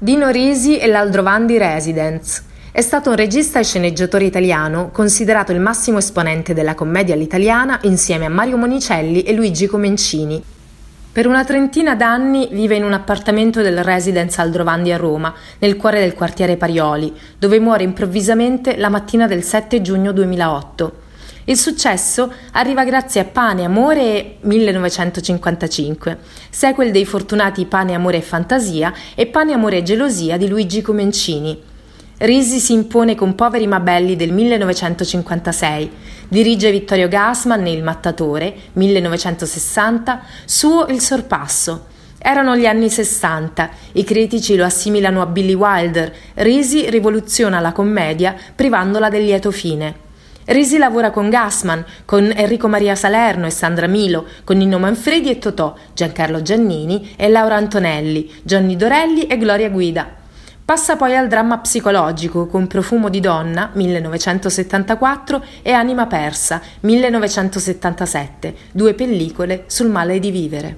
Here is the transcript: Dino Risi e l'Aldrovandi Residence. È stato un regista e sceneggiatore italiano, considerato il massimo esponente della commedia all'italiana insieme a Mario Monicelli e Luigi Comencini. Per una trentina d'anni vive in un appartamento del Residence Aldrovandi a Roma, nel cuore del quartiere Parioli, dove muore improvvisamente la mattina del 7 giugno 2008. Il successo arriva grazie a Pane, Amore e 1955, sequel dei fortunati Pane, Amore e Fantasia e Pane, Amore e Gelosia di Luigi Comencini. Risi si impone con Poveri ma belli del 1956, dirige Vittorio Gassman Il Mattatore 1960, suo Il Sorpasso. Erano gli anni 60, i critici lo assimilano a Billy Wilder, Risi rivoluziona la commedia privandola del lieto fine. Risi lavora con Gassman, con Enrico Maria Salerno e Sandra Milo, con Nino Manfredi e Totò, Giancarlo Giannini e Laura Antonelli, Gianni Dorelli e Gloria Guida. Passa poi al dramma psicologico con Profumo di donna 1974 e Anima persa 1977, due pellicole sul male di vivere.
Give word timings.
Dino 0.00 0.28
Risi 0.28 0.78
e 0.78 0.86
l'Aldrovandi 0.86 1.58
Residence. 1.58 2.44
È 2.70 2.80
stato 2.80 3.10
un 3.10 3.16
regista 3.16 3.58
e 3.58 3.64
sceneggiatore 3.64 4.26
italiano, 4.26 4.90
considerato 4.92 5.50
il 5.50 5.58
massimo 5.58 5.98
esponente 5.98 6.54
della 6.54 6.76
commedia 6.76 7.14
all'italiana 7.14 7.80
insieme 7.82 8.24
a 8.24 8.28
Mario 8.28 8.58
Monicelli 8.58 9.22
e 9.22 9.32
Luigi 9.32 9.66
Comencini. 9.66 10.40
Per 11.10 11.26
una 11.26 11.44
trentina 11.44 11.96
d'anni 11.96 12.48
vive 12.52 12.76
in 12.76 12.84
un 12.84 12.92
appartamento 12.92 13.60
del 13.60 13.82
Residence 13.82 14.40
Aldrovandi 14.40 14.92
a 14.92 14.96
Roma, 14.96 15.34
nel 15.58 15.76
cuore 15.76 15.98
del 15.98 16.14
quartiere 16.14 16.56
Parioli, 16.56 17.12
dove 17.36 17.58
muore 17.58 17.82
improvvisamente 17.82 18.76
la 18.76 18.90
mattina 18.90 19.26
del 19.26 19.42
7 19.42 19.82
giugno 19.82 20.12
2008. 20.12 21.06
Il 21.48 21.56
successo 21.56 22.30
arriva 22.52 22.84
grazie 22.84 23.22
a 23.22 23.24
Pane, 23.24 23.64
Amore 23.64 24.02
e 24.02 24.36
1955, 24.42 26.18
sequel 26.50 26.90
dei 26.90 27.06
fortunati 27.06 27.64
Pane, 27.64 27.94
Amore 27.94 28.18
e 28.18 28.22
Fantasia 28.22 28.92
e 29.14 29.26
Pane, 29.28 29.54
Amore 29.54 29.78
e 29.78 29.82
Gelosia 29.82 30.36
di 30.36 30.46
Luigi 30.46 30.82
Comencini. 30.82 31.58
Risi 32.18 32.58
si 32.58 32.74
impone 32.74 33.14
con 33.14 33.34
Poveri 33.34 33.66
ma 33.66 33.80
belli 33.80 34.14
del 34.14 34.30
1956, 34.30 35.90
dirige 36.28 36.70
Vittorio 36.70 37.08
Gassman 37.08 37.66
Il 37.66 37.82
Mattatore 37.82 38.54
1960, 38.74 40.20
suo 40.44 40.86
Il 40.88 41.00
Sorpasso. 41.00 41.86
Erano 42.18 42.58
gli 42.58 42.66
anni 42.66 42.90
60, 42.90 43.70
i 43.92 44.04
critici 44.04 44.54
lo 44.54 44.66
assimilano 44.66 45.22
a 45.22 45.26
Billy 45.26 45.54
Wilder, 45.54 46.14
Risi 46.34 46.90
rivoluziona 46.90 47.58
la 47.58 47.72
commedia 47.72 48.36
privandola 48.54 49.08
del 49.08 49.24
lieto 49.24 49.50
fine. 49.50 50.07
Risi 50.48 50.78
lavora 50.78 51.10
con 51.10 51.28
Gassman, 51.28 51.84
con 52.06 52.32
Enrico 52.34 52.68
Maria 52.68 52.94
Salerno 52.94 53.44
e 53.44 53.50
Sandra 53.50 53.86
Milo, 53.86 54.24
con 54.44 54.56
Nino 54.56 54.78
Manfredi 54.78 55.28
e 55.28 55.38
Totò, 55.38 55.74
Giancarlo 55.92 56.40
Giannini 56.40 57.12
e 57.16 57.28
Laura 57.28 57.56
Antonelli, 57.56 58.32
Gianni 58.42 58.74
Dorelli 58.74 59.26
e 59.26 59.36
Gloria 59.36 59.68
Guida. 59.68 60.08
Passa 60.64 60.96
poi 60.96 61.14
al 61.14 61.28
dramma 61.28 61.58
psicologico 61.58 62.46
con 62.46 62.66
Profumo 62.66 63.10
di 63.10 63.20
donna 63.20 63.70
1974 63.74 65.44
e 65.60 65.72
Anima 65.72 66.06
persa 66.06 66.62
1977, 66.80 68.54
due 68.72 68.94
pellicole 68.94 69.64
sul 69.66 69.90
male 69.90 70.18
di 70.18 70.30
vivere. 70.30 70.66